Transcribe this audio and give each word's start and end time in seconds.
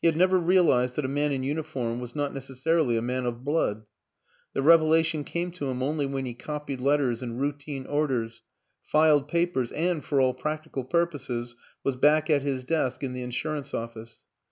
He 0.00 0.08
had 0.08 0.16
never 0.16 0.40
realized 0.40 0.96
that 0.96 1.04
a 1.04 1.08
man 1.08 1.30
in 1.30 1.44
uni 1.44 1.62
form 1.62 2.00
was 2.00 2.16
not 2.16 2.34
necessarily 2.34 2.96
a 2.96 3.00
man 3.00 3.24
of 3.24 3.44
blood; 3.44 3.84
the 4.54 4.60
revelation 4.60 5.22
came 5.22 5.52
to 5.52 5.66
him 5.70 5.84
only 5.84 6.04
when 6.04 6.26
he 6.26 6.34
copied 6.34 6.80
letters 6.80 7.22
and 7.22 7.40
routine 7.40 7.86
orders, 7.86 8.42
filed 8.82 9.28
papers 9.28 9.70
and, 9.70 10.04
for 10.04 10.20
all 10.20 10.34
prac 10.34 10.68
tical 10.68 10.90
purposes, 10.90 11.54
was 11.84 11.94
back 11.94 12.28
at 12.28 12.42
his 12.42 12.64
desk 12.64 13.04
in 13.04 13.12
the 13.12 13.22
in 13.22 13.30
surance 13.30 13.72
office. 13.72 14.22